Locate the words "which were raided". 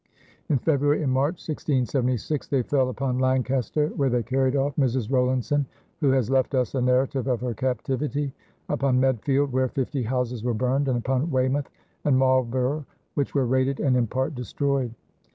13.13-13.79